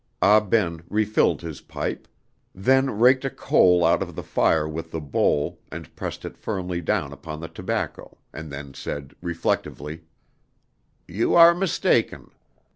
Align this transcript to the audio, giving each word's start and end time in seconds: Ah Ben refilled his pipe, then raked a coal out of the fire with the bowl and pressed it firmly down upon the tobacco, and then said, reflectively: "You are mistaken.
Ah 0.19 0.39
Ben 0.39 0.81
refilled 0.89 1.41
his 1.43 1.61
pipe, 1.61 2.07
then 2.55 2.89
raked 2.97 3.23
a 3.23 3.29
coal 3.29 3.85
out 3.85 4.01
of 4.01 4.15
the 4.15 4.23
fire 4.23 4.67
with 4.67 4.89
the 4.89 4.99
bowl 4.99 5.59
and 5.71 5.95
pressed 5.95 6.25
it 6.25 6.39
firmly 6.39 6.81
down 6.81 7.13
upon 7.13 7.39
the 7.39 7.47
tobacco, 7.47 8.17
and 8.33 8.51
then 8.51 8.73
said, 8.73 9.13
reflectively: 9.21 10.01
"You 11.07 11.35
are 11.35 11.53
mistaken. 11.53 12.31